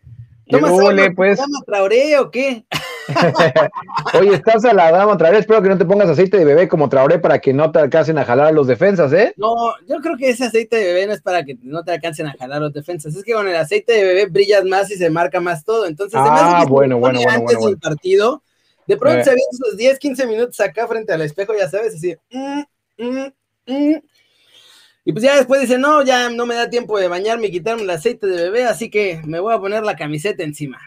¿Tomas 0.48 0.72
huele, 0.72 1.12
pues? 1.12 1.38
traoré 1.66 2.18
o 2.18 2.30
qué? 2.30 2.64
Oye, 4.18 4.34
estás 4.34 4.64
a 4.64 4.72
la 4.72 4.90
dama 4.90 5.12
otra 5.12 5.30
vez. 5.30 5.40
Espero 5.40 5.62
que 5.62 5.68
no 5.68 5.78
te 5.78 5.84
pongas 5.84 6.08
aceite 6.08 6.38
de 6.38 6.44
bebé 6.44 6.68
como 6.68 6.88
Traoré 6.88 7.18
para 7.18 7.38
que 7.38 7.52
no 7.52 7.70
te 7.70 7.78
alcancen 7.78 8.18
a 8.18 8.24
jalar 8.24 8.48
a 8.48 8.52
los 8.52 8.66
defensas, 8.66 9.12
¿eh? 9.12 9.34
No, 9.36 9.74
yo 9.86 9.98
creo 10.00 10.16
que 10.16 10.30
ese 10.30 10.44
aceite 10.44 10.76
de 10.76 10.84
bebé 10.84 11.06
no 11.06 11.12
es 11.12 11.22
para 11.22 11.44
que 11.44 11.56
no 11.62 11.82
te 11.84 11.92
alcancen 11.92 12.26
a 12.26 12.34
jalar 12.38 12.58
a 12.58 12.60
los 12.60 12.72
defensas. 12.72 13.14
Es 13.14 13.24
que 13.24 13.32
con 13.32 13.48
el 13.48 13.56
aceite 13.56 13.92
de 13.92 14.04
bebé 14.04 14.26
brillas 14.26 14.64
más 14.64 14.90
y 14.90 14.96
se 14.96 15.10
marca 15.10 15.40
más 15.40 15.64
todo. 15.64 15.86
Entonces, 15.86 16.18
ah, 16.22 16.64
bueno, 16.68 16.98
bueno, 16.98 17.18
bueno, 17.18 17.30
antes 17.30 17.58
del 17.58 17.78
partido, 17.78 18.42
de 18.86 18.96
pronto 18.96 19.20
eh. 19.20 19.24
se 19.24 19.30
ven 19.30 19.38
esos 19.52 19.76
10, 19.76 19.98
15 19.98 20.26
minutos 20.26 20.60
acá 20.60 20.86
frente 20.86 21.12
al 21.12 21.22
espejo, 21.22 21.54
ya 21.58 21.68
sabes, 21.68 21.94
así. 21.94 22.16
Mm, 22.30 22.62
mm, 22.98 23.32
mm". 23.66 24.02
Y 25.02 25.12
pues 25.12 25.24
ya 25.24 25.36
después 25.36 25.62
dice, 25.62 25.78
no, 25.78 26.02
ya 26.02 26.28
no 26.28 26.44
me 26.44 26.54
da 26.54 26.68
tiempo 26.68 26.98
de 26.98 27.08
bañarme 27.08 27.46
y 27.46 27.50
quitarme 27.50 27.82
el 27.82 27.90
aceite 27.90 28.26
de 28.26 28.42
bebé, 28.42 28.64
así 28.64 28.90
que 28.90 29.22
me 29.24 29.40
voy 29.40 29.54
a 29.54 29.58
poner 29.58 29.82
la 29.82 29.96
camiseta 29.96 30.42
encima 30.42 30.78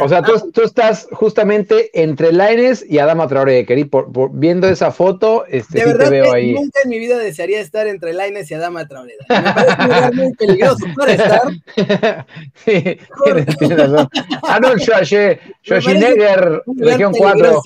o 0.00 0.08
sea, 0.08 0.22
tú, 0.22 0.62
estás 0.62 1.08
justamente 1.12 1.90
entre 1.94 2.32
Laines 2.32 2.84
y 2.88 2.98
Adama 2.98 3.26
Traoré, 3.26 3.64
querido, 3.64 3.88
por, 3.88 4.30
viendo 4.32 4.68
esa 4.68 4.90
foto, 4.90 5.46
este, 5.48 5.80
de 5.80 5.86
verdad 5.86 6.04
te 6.04 6.10
veo 6.10 6.32
ahí. 6.32 6.52
Nunca 6.52 6.80
en 6.84 6.90
mi 6.90 6.98
vida 6.98 7.16
desearía 7.16 7.60
estar 7.60 7.86
entre 7.86 8.12
Laines 8.12 8.50
y 8.50 8.54
Adama 8.54 8.86
Traoré. 8.86 9.14
Me 9.28 9.42
parece 9.42 9.76
un 9.78 9.86
lugar 9.86 10.14
muy 10.14 10.32
peligroso 10.34 10.86
para 10.96 11.12
estar. 11.12 11.42
sí, 12.64 12.98
tienes, 13.24 13.78
razón. 13.78 14.08
Arnold 14.42 14.80
Schwarzenegger, 14.82 16.62
Región 16.76 17.12
4. 17.16 17.62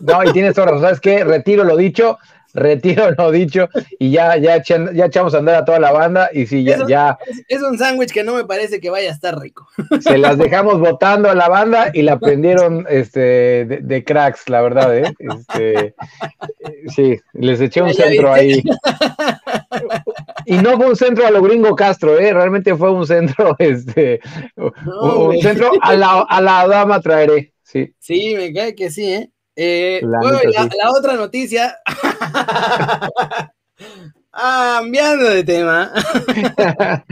No, 0.00 0.24
y 0.24 0.32
tienes 0.32 0.56
razón, 0.56 0.80
¿sabes 0.80 1.00
qué? 1.00 1.22
Retiro 1.22 1.64
lo 1.64 1.76
dicho 1.76 2.18
retiro 2.56 3.10
lo 3.18 3.30
dicho 3.30 3.68
y 3.98 4.10
ya, 4.10 4.36
ya, 4.36 4.62
ya 4.62 5.04
echamos 5.04 5.34
a 5.34 5.38
andar 5.38 5.56
a 5.56 5.64
toda 5.64 5.78
la 5.78 5.92
banda 5.92 6.30
y 6.32 6.46
sí, 6.46 6.64
ya. 6.64 6.78
ya 6.88 7.18
es, 7.48 7.62
un 7.62 7.78
sándwich 7.78 8.12
que 8.12 8.24
no 8.24 8.34
me 8.34 8.44
parece 8.44 8.80
que 8.80 8.90
vaya 8.90 9.10
a 9.10 9.12
estar 9.12 9.38
rico. 9.38 9.68
Se 10.00 10.18
las 10.18 10.38
dejamos 10.38 10.80
votando 10.80 11.30
a 11.30 11.34
la 11.34 11.48
banda 11.48 11.90
y 11.92 12.02
la 12.02 12.18
prendieron 12.18 12.86
este, 12.88 13.64
de, 13.64 14.04
cracks, 14.04 14.48
la 14.48 14.62
verdad, 14.62 14.96
¿eh? 14.96 15.14
Este, 15.18 15.94
sí, 16.94 17.18
les 17.32 17.60
eché 17.60 17.82
un 17.82 17.94
centro 17.94 18.32
ahí. 18.32 18.62
Y 20.46 20.58
no 20.58 20.76
fue 20.76 20.86
un 20.86 20.96
centro 20.96 21.26
a 21.26 21.30
lo 21.30 21.42
gringo 21.42 21.74
Castro, 21.74 22.18
¿eh? 22.18 22.32
Realmente 22.32 22.74
fue 22.76 22.90
un 22.90 23.06
centro, 23.06 23.56
este, 23.58 24.20
un 24.56 25.38
centro 25.40 25.72
a 25.80 25.94
la, 25.94 26.20
a 26.28 26.40
la 26.40 26.66
dama 26.68 27.00
traeré. 27.00 27.52
Sí. 27.62 27.92
sí, 27.98 28.34
me 28.36 28.52
cae 28.52 28.76
que 28.76 28.90
sí, 28.90 29.12
¿eh? 29.12 29.30
Eh, 29.56 30.00
la, 30.02 30.90
otra 30.90 31.14
noticia. 31.14 31.76
cambiando 34.36 35.30
de 35.30 35.44
tema. 35.44 35.92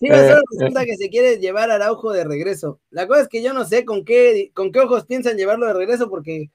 sí, 0.00 0.08
solo 0.08 0.42
resulta 0.50 0.84
que 0.84 0.96
se 0.96 1.08
quiere 1.08 1.38
llevar 1.38 1.70
a 1.70 1.76
Araujo 1.76 2.12
de 2.12 2.24
regreso. 2.24 2.80
La 2.90 3.06
cosa 3.06 3.22
es 3.22 3.28
que 3.28 3.42
yo 3.42 3.52
no 3.52 3.64
sé 3.64 3.84
con 3.84 4.04
qué, 4.04 4.50
con 4.54 4.72
qué 4.72 4.80
ojos 4.80 5.06
piensan 5.06 5.36
llevarlo 5.36 5.66
de 5.66 5.74
regreso, 5.74 6.10
porque 6.10 6.50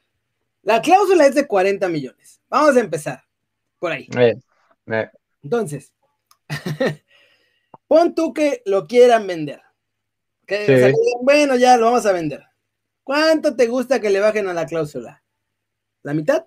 la 0.63 0.81
cláusula 0.81 1.25
es 1.25 1.35
de 1.35 1.47
40 1.47 1.87
millones. 1.89 2.41
Vamos 2.49 2.75
a 2.75 2.81
empezar 2.81 3.23
por 3.79 3.91
ahí. 3.91 4.07
Entonces, 5.43 5.93
pon 7.87 8.13
tú 8.13 8.33
que 8.33 8.61
lo 8.65 8.85
quieran 8.87 9.25
vender. 9.25 9.61
bueno, 11.21 11.55
ya 11.55 11.77
lo 11.77 11.85
vamos 11.85 12.05
a 12.05 12.11
vender. 12.11 12.43
¿Cuánto 13.11 13.57
te 13.57 13.67
gusta 13.67 13.99
que 13.99 14.09
le 14.09 14.21
bajen 14.21 14.47
a 14.47 14.53
la 14.53 14.65
cláusula? 14.65 15.21
¿La 16.01 16.13
mitad? 16.13 16.45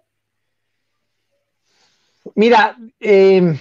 Mira, 2.36 2.78
eh, 2.98 3.54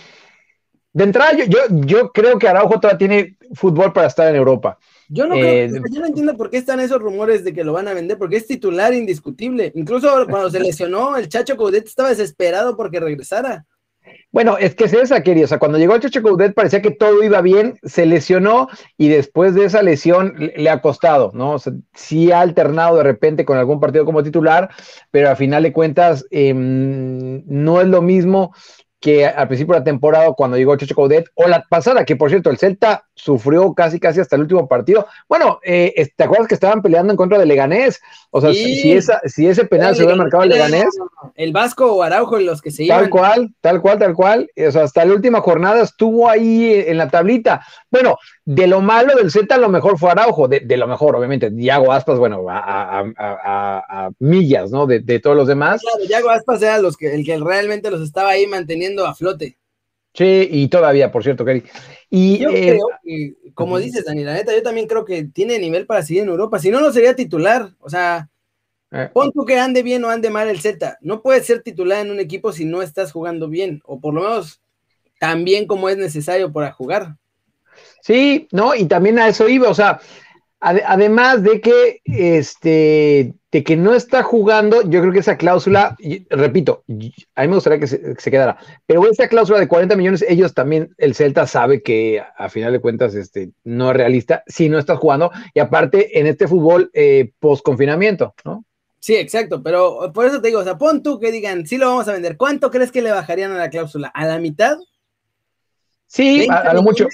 de 0.94 1.04
entrada 1.04 1.34
yo, 1.34 1.60
yo, 1.70 2.14
creo 2.14 2.40
que 2.40 2.48
Araujo 2.48 2.80
todavía 2.80 2.98
tiene 2.98 3.38
fútbol 3.56 3.92
para 3.92 4.08
estar 4.08 4.30
en 4.30 4.38
Europa. 4.38 4.80
Yo 5.10 5.28
no, 5.28 5.36
creo, 5.36 5.46
eh, 5.46 5.82
yo 5.92 6.00
no 6.00 6.06
entiendo 6.06 6.38
por 6.38 6.50
qué 6.50 6.56
están 6.56 6.80
esos 6.80 7.02
rumores 7.02 7.44
de 7.44 7.54
que 7.54 7.66
lo 7.66 7.74
van 7.74 7.90
a 7.90 7.94
vender, 7.94 8.18
porque 8.18 8.38
es 8.38 8.48
titular 8.48 8.94
indiscutible. 8.94 9.74
Incluso 9.76 10.26
cuando 10.30 10.50
se 10.50 10.60
lesionó, 10.62 11.18
el 11.18 11.28
Chacho 11.28 11.58
Coudet 11.58 11.86
estaba 11.86 12.08
desesperado 12.08 12.78
porque 12.78 13.02
regresara. 13.02 13.66
Bueno, 14.32 14.58
es 14.58 14.74
que 14.76 14.86
es 14.86 14.94
esa, 14.94 15.22
querido. 15.22 15.46
O 15.46 15.48
sea, 15.48 15.60
cuando 15.60 15.78
llegó 15.78 15.94
el 15.96 16.02
Chacho 16.02 16.22
Coudet 16.22 16.54
parecía 16.54 16.82
que 16.82 16.92
todo 16.92 17.24
iba 17.24 17.42
bien, 17.42 17.78
se 17.84 18.06
lesionó 18.06 18.68
y 18.98 19.08
después 19.08 19.54
de 19.54 19.66
esa 19.66 19.84
lesión 19.84 20.34
le, 20.38 20.70
ha 20.70 20.82
costado, 20.82 21.32
¿no? 21.34 21.52
O 21.52 21.60
sea, 21.60 21.74
sí 21.94 22.32
ha 22.32 22.42
alternado 22.42 22.98
de 22.98 23.04
repente 23.04 23.46
con 23.46 23.58
algún 23.58 23.80
partido 23.80 24.06
como 24.06 24.24
titular, 24.24 24.70
pero 25.12 25.30
al 25.30 25.38
final 25.38 25.64
de 25.64 25.74
cuentas 25.74 26.26
em, 26.32 27.44
no 27.46 27.80
es 27.80 27.88
lo 27.88 28.02
mismo 28.02 28.54
que 29.04 29.26
al 29.28 29.50
principio 29.50 29.74
de 29.74 29.82
la 29.82 29.84
temporada, 29.84 30.32
cuando 30.32 30.56
llegó 30.56 30.78
Chocho 30.78 30.96
Coudet, 30.96 31.28
o 31.34 31.46
la 31.46 31.62
pasada, 31.70 32.06
que 32.06 32.16
por 32.16 32.30
cierto, 32.30 32.50
el 32.50 32.58
Celta 32.58 33.04
sufrió 33.14 33.74
casi 33.74 34.00
casi 34.00 34.22
hasta 34.22 34.38
el 34.38 34.44
último 34.44 34.66
partido. 34.66 35.06
Bueno, 35.28 35.60
eh, 35.62 36.08
¿te 36.16 36.24
acuerdas 36.24 36.48
que 36.48 36.54
estaban 36.54 36.82
peleando 36.82 37.12
en 37.12 37.18
contra 37.18 37.38
de 37.38 37.46
Leganés? 37.46 38.00
O 38.32 38.40
sea, 38.40 38.54
si, 38.54 38.94
esa, 38.94 39.20
si 39.26 39.46
ese 39.46 39.66
penal 39.66 39.94
se 39.94 40.04
hubiera 40.04 40.16
marcado 40.16 40.44
el 40.44 40.50
Leganés. 40.52 40.88
El 41.36 41.52
Vasco 41.52 41.92
o 41.92 42.02
Araujo, 42.02 42.40
los 42.40 42.62
que 42.62 42.72
se 42.72 42.86
iban. 42.86 43.02
Tal 43.02 43.10
cual, 43.10 43.54
tal 43.60 43.82
cual, 43.82 44.00
tal 44.00 44.14
cual. 44.14 44.50
O 44.56 44.72
sea, 44.72 44.84
hasta 44.84 45.04
la 45.04 45.14
última 45.14 45.42
jornada 45.42 45.82
estuvo 45.82 46.30
ahí 46.30 46.86
en 46.88 46.98
la 46.98 47.10
tablita. 47.10 47.66
Bueno, 47.92 48.18
de 48.46 48.68
lo 48.68 48.80
malo 48.80 49.16
del 49.16 49.32
Z, 49.32 49.54
a 49.54 49.58
lo 49.58 49.68
mejor 49.68 50.00
fue 50.00 50.12
Araujo, 50.12 50.48
de, 50.48 50.78
lo 50.78 50.88
mejor, 50.88 51.16
obviamente. 51.18 51.50
Diago 51.50 51.92
Aspas, 51.92 52.20
bueno, 52.20 52.46
a, 52.50 54.10
millas, 54.20 54.72
¿no? 54.72 54.88
De, 54.88 55.20
todos 55.20 55.36
los 55.36 55.48
demás. 55.48 55.82
Claro, 55.82 56.08
Diago 56.08 56.30
Aspas 56.30 56.62
era 56.62 56.80
los 56.80 56.96
que, 56.96 57.14
el 57.14 57.26
que 57.26 57.38
realmente 57.38 57.92
los 57.92 58.02
estaba 58.02 58.30
ahí 58.30 58.48
manteniendo 58.48 58.93
a 59.00 59.16
flote. 59.16 59.58
Sí, 60.14 60.48
y 60.52 60.68
todavía, 60.68 61.12
por 61.12 61.24
cierto, 61.24 61.44
Kerry. 61.44 61.64
Y, 62.10 62.38
yo 62.38 62.50
eh, 62.50 62.68
creo 62.68 62.88
que, 63.04 63.52
como 63.56 63.80
dices, 63.80 64.06
Dani, 64.06 64.24
la 64.24 64.34
neta, 64.34 64.54
yo 64.54 64.62
también 64.62 64.88
creo 64.88 65.06
que 65.06 65.24
tiene 65.24 65.58
nivel 65.58 65.88
para 65.88 66.04
seguir 66.04 66.24
en 66.24 66.30
Europa. 66.30 66.60
Si 66.60 66.70
no, 66.70 66.80
no 66.80 66.92
sería 66.92 67.16
titular. 67.16 67.72
O 67.80 67.90
sea, 67.90 68.30
eh. 68.92 69.10
pon 69.12 69.32
tú 69.32 69.44
que 69.44 69.58
ande 69.58 69.82
bien 69.82 70.04
o 70.04 70.10
ande 70.10 70.30
mal 70.30 70.48
el 70.50 70.62
Z. 70.62 71.00
No 71.02 71.24
puedes 71.24 71.48
ser 71.48 71.64
titular 71.64 72.06
en 72.06 72.12
un 72.12 72.20
equipo 72.20 72.52
si 72.52 72.64
no 72.64 72.84
estás 72.84 73.12
jugando 73.12 73.50
bien, 73.50 73.82
o 73.86 74.00
por 74.00 74.14
lo 74.14 74.22
menos 74.22 74.62
tan 75.20 75.44
bien 75.44 75.66
como 75.66 75.90
es 75.90 75.98
necesario 75.98 76.54
para 76.54 76.72
jugar. 76.72 77.16
Sí, 78.02 78.48
no, 78.52 78.76
y 78.76 78.86
también 78.86 79.18
a 79.18 79.30
eso 79.30 79.50
iba, 79.50 79.68
o 79.70 79.74
sea, 79.74 80.00
además 80.64 81.44
de 81.44 81.62
que 81.62 82.00
este 82.06 83.34
de 83.52 83.64
que 83.64 83.78
no 83.78 83.94
está 83.94 84.24
jugando, 84.24 84.82
yo 84.82 85.00
creo 85.02 85.14
que 85.14 85.20
esa 85.20 85.38
cláusula, 85.38 85.96
repito, 86.32 86.84
a 87.36 87.42
mí 87.44 87.48
me 87.48 87.54
gustaría 87.54 87.80
que 87.80 87.86
se, 87.86 88.32
quedara, 88.32 88.58
pero 88.88 89.08
esa 89.08 89.28
cláusula 89.28 89.60
de 89.60 89.68
40 89.68 89.96
millones, 89.96 90.26
ellos 90.28 90.56
también, 90.56 90.96
el 90.98 91.14
Celta 91.14 91.46
sabe 91.46 91.84
que 91.84 92.20
a 92.36 92.50
final 92.50 92.74
de 92.74 92.80
cuentas 92.80 93.14
este, 93.14 93.52
no 93.64 93.92
es 93.92 93.98
realista 93.98 94.44
si 94.48 94.70
no 94.70 94.80
estás 94.80 94.98
jugando, 94.98 95.30
y 95.54 95.60
aparte 95.60 96.20
en 96.20 96.26
este 96.26 96.48
fútbol 96.48 96.90
eh, 96.94 97.32
post 97.40 97.64
confinamiento, 97.64 98.34
¿no? 98.44 98.66
Sí, 98.98 99.16
exacto, 99.18 99.62
pero 99.62 100.12
por 100.14 100.26
eso 100.26 100.42
te 100.42 100.48
digo, 100.48 100.62
o 100.62 100.64
sea, 100.64 100.80
pon 100.80 101.04
tú 101.04 101.20
que 101.20 101.32
digan, 101.32 101.68
sí 101.68 101.78
lo 101.78 101.90
vamos 101.90 102.08
a 102.08 102.14
vender, 102.14 102.38
¿cuánto 102.38 102.72
crees 102.72 102.92
que 102.92 103.04
le 103.04 103.12
bajarían 103.12 103.52
a 103.52 103.58
la 103.58 103.70
cláusula? 103.70 104.08
¿A 104.08 104.26
la 104.26 104.40
mitad? 104.40 104.78
Sí, 106.08 106.48
a, 106.50 106.74
lo 106.74 106.82
mucho. 106.82 107.08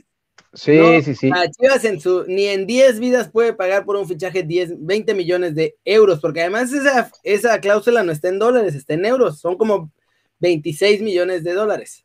Sí, 0.54 1.02
sí, 1.04 1.14
sí. 1.14 1.32
Chivas 1.60 1.86
en 1.86 2.00
su, 2.00 2.26
ni 2.28 2.48
en 2.48 2.66
10 2.66 3.00
vidas 3.00 3.30
puede 3.30 3.54
pagar 3.54 3.86
por 3.86 3.96
un 3.96 4.08
fichaje 4.08 4.44
10, 4.44 4.84
20 4.84 5.14
millones 5.14 5.54
de 5.54 5.76
euros, 5.86 6.20
porque 6.20 6.42
además 6.42 6.74
esa, 6.74 7.12
esa 7.24 7.60
cláusula 7.60 8.04
no 8.04 8.12
está 8.12 8.30
en 8.30 8.40
dólares, 8.40 8.74
está 8.74 8.96
en 8.96 9.06
euros, 9.06 9.40
son 9.40 9.58
como 9.58 9.92
26 10.40 11.02
millones 11.02 11.44
de 11.44 11.54
dólares. 11.54 12.04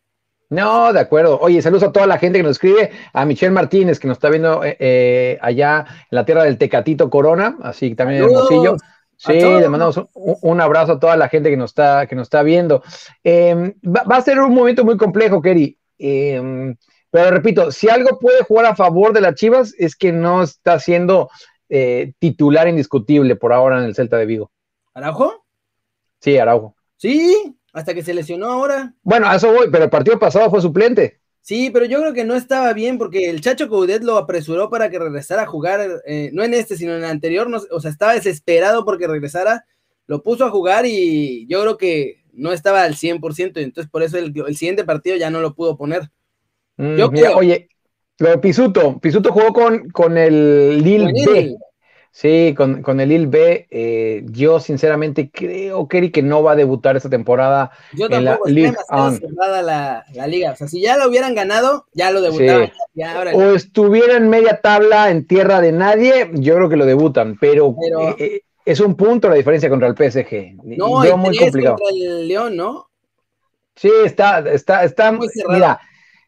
No, 0.51 0.93
de 0.93 1.01
acuerdo. 1.01 1.39
Oye, 1.41 1.63
saludos 1.63 1.85
a 1.85 1.93
toda 1.93 2.07
la 2.07 2.19
gente 2.19 2.39
que 2.39 2.43
nos 2.43 2.53
escribe, 2.53 2.91
a 3.13 3.25
Michelle 3.25 3.53
Martínez, 3.53 3.99
que 3.99 4.09
nos 4.09 4.19
está 4.19 4.29
viendo 4.29 4.63
eh, 4.63 4.77
eh, 4.79 5.39
allá 5.41 5.87
en 5.89 6.17
la 6.17 6.25
tierra 6.25 6.45
del 6.45 6.59
Tecatito 6.59 7.09
Corona, 7.09 7.57
así 7.63 7.95
también 7.95 8.23
en 8.23 8.29
Hermosillo. 8.29 8.77
Sí, 9.17 9.33
le 9.33 9.69
mandamos 9.69 10.01
un, 10.13 10.61
abrazo 10.61 10.93
a 10.93 11.01
toda 11.01 11.17
la 11.17 11.29
gente 11.29 11.49
que 11.49 11.57
nos 11.57 11.71
está, 11.71 12.07
que 12.07 12.15
nos 12.15 12.27
está 12.27 12.43
viendo. 12.43 12.83
Em, 13.23 13.73
va, 13.85 14.03
va, 14.03 14.17
a 14.17 14.23
ser 14.23 14.39
un 14.39 14.53
momento 14.53 14.85
muy 14.85 14.99
complejo, 14.99 15.41
Kerry. 15.41 15.79
Eh, 15.99 16.75
pero 17.15 17.31
repito, 17.31 17.71
si 17.71 17.89
algo 17.89 18.19
puede 18.19 18.43
jugar 18.43 18.67
a 18.67 18.75
favor 18.75 19.13
de 19.13 19.21
las 19.21 19.37
Chivas 19.37 19.73
es 19.79 19.95
que 19.95 20.11
no 20.11 20.43
está 20.43 20.81
siendo 20.81 21.31
eh, 21.69 22.13
titular 22.19 22.67
indiscutible 22.67 23.37
por 23.37 23.53
ahora 23.53 23.79
en 23.79 23.85
el 23.85 23.95
Celta 23.95 24.17
de 24.17 24.27
Vigo. 24.27 24.51
¿Araujo? 24.95 25.47
Sí, 26.19 26.37
Araujo. 26.37 26.75
Sí, 26.97 27.57
hasta 27.73 27.95
que 27.95 28.03
se 28.03 28.15
lesionó 28.15 28.51
ahora. 28.51 28.97
Bueno, 29.05 29.29
a 29.29 29.37
eso 29.37 29.53
voy, 29.53 29.69
pero 29.71 29.85
el 29.85 29.91
partido 29.91 30.19
pasado 30.19 30.51
fue 30.51 30.61
suplente. 30.61 31.21
Sí, 31.41 31.71
pero 31.71 31.85
yo 31.85 32.01
creo 32.01 32.15
que 32.15 32.25
no 32.25 32.35
estaba 32.35 32.73
bien 32.73 32.99
porque 32.99 33.31
el 33.31 33.41
Chacho 33.41 33.69
Coudet 33.69 34.03
lo 34.03 34.19
apresuró 34.19 34.69
para 34.69 34.91
que 34.91 34.99
regresara 34.99 35.43
a 35.43 35.47
jugar, 35.47 36.03
eh, 36.07 36.31
no 36.33 36.43
en 36.43 36.53
este, 36.53 36.77
sino 36.77 36.97
en 36.97 37.05
el 37.05 37.11
anterior, 37.11 37.49
o 37.71 37.79
sea, 37.79 37.93
estaba 37.93 38.15
desesperado 38.15 38.85
porque 38.85 39.07
regresara, 39.07 39.67
lo 40.09 40.25
puso 40.25 40.47
a 40.47 40.51
jugar 40.51 40.85
y 40.85 41.47
yo 41.47 41.61
creo 41.63 41.77
que 41.77 42.25
no 42.33 42.53
estaba 42.53 42.83
al 42.83 42.97
100%, 42.97 43.61
y 43.61 43.63
entonces 43.63 43.89
por 43.89 44.03
eso 44.03 44.19
el 44.19 44.57
siguiente 44.57 44.83
partido 44.83 45.15
ya 45.15 45.31
no 45.31 45.41
lo 45.41 45.55
pudo 45.55 45.77
poner. 45.77 46.11
Mm, 46.77 47.01
oye, 47.37 47.69
lo 48.19 48.31
de 48.31 48.39
Pisuto, 48.39 48.99
Pisuto 48.99 49.33
jugó 49.33 49.53
con, 49.53 49.89
con 49.91 50.19
el 50.19 50.83
Lille 50.83 51.13
B. 51.13 51.57
Sí, 52.15 52.55
con, 52.57 52.81
con 52.81 53.01
el 53.01 53.11
Il 53.11 53.27
B, 53.27 53.67
eh, 53.73 54.23
yo 54.27 54.61
sinceramente 54.61 55.33
creo, 55.33 55.89
Kerry, 55.89 56.13
que 56.13 56.23
no 56.23 56.45
va 56.45 56.53
a 56.53 56.55
debutar 56.55 56.97
esta 56.97 57.11
temporada. 57.11 57.73
Yo 57.93 58.09
tampoco, 58.09 58.47
en 58.47 58.63
la 58.63 59.11
cerrada 59.11 59.63
la, 59.63 60.05
la, 60.15 60.27
liga. 60.29 60.53
O 60.53 60.57
sea, 60.57 60.69
si 60.69 60.81
ya 60.81 60.97
lo 60.97 61.09
hubieran 61.09 61.35
ganado, 61.35 61.87
ya 61.93 62.13
lo 62.13 62.21
debutaban. 62.21 62.71
o 63.35 63.43
estuviera 63.57 64.17
en 64.17 64.29
media 64.29 64.61
tabla 64.61 65.11
en 65.11 65.27
tierra 65.27 65.61
de 65.61 65.73
nadie, 65.73 66.31
yo 66.35 66.55
creo 66.55 66.69
que 66.69 66.77
lo 66.77 66.87
debutan, 66.87 67.37
pero, 67.41 67.75
eh, 67.81 68.15
eh, 68.19 68.41
es 68.65 68.79
un 68.79 68.95
punto 68.95 69.29
la 69.29 69.35
diferencia 69.35 69.69
contra 69.69 69.89
el 69.89 69.97
PSG. 69.97 70.55
No, 70.63 71.03
es 71.03 71.17
muy 71.17 71.37
complicado. 71.37 71.79
contra 71.79 71.97
el 71.97 72.29
León, 72.29 72.57
¿no? 72.57 72.91
Sí, 73.75 73.91
está, 74.05 74.39
está, 74.39 74.85
está, 74.85 75.11
muy 75.11 75.27
mira, 75.49 75.81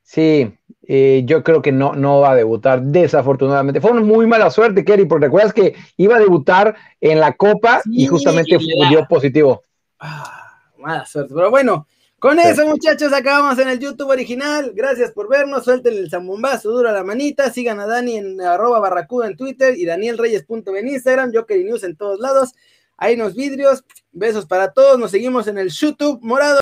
sí, 0.07 0.57
eh, 0.89 1.23
yo 1.27 1.43
creo 1.43 1.61
que 1.61 1.73
no, 1.73 1.95
no 1.95 2.21
va 2.21 2.31
a 2.31 2.37
debutar, 2.37 2.81
desafortunadamente. 2.81 3.81
Fue 3.81 3.91
una 3.91 4.01
muy 4.01 4.27
mala 4.27 4.51
suerte, 4.51 4.85
Kerry, 4.85 5.05
porque 5.05 5.27
recuerdas 5.27 5.53
que 5.53 5.75
iba 5.97 6.17
a 6.17 6.21
debutar 6.21 6.77
en 7.01 7.21
la 7.21 7.33
Copa 7.33 7.83
y 7.85 8.07
justamente 8.07 8.57
dio 8.89 9.07
positivo. 9.09 9.63
Ah, 9.99 10.61
mala 10.79 11.05
suerte, 11.05 11.35
pero 11.35 11.51
bueno, 11.51 11.87
con 12.19 12.39
eso, 12.39 12.67
muchachos, 12.67 13.13
acabamos 13.13 13.59
en 13.59 13.69
el 13.69 13.79
YouTube 13.79 14.09
original. 14.09 14.73
Gracias 14.75 15.13
por 15.13 15.29
vernos. 15.29 15.65
Suelten 15.65 15.95
el 15.95 16.09
zambombazo 16.09 16.71
duro 16.71 16.89
a 16.89 16.93
la 16.93 17.05
manita. 17.05 17.53
Sigan 17.53 17.79
a 17.79 17.87
Dani 17.87 18.17
en 18.17 18.41
arroba 18.41 18.81
barracuda 18.81 19.27
en 19.27 19.37
Twitter 19.37 19.77
y 19.77 19.85
danielreyes.b 19.85 20.79
en 20.79 20.89
Instagram, 20.89 21.31
Joker 21.35 21.59
News 21.63 21.85
en 21.85 21.95
todos 21.95 22.19
lados. 22.19 22.55
Hay 22.97 23.17
unos 23.17 23.35
vidrios. 23.35 23.85
Besos 24.13 24.47
para 24.47 24.73
todos. 24.73 24.99
Nos 24.99 25.11
seguimos 25.11 25.47
en 25.47 25.59
el 25.59 25.69
YouTube 25.69 26.19
morado. 26.23 26.55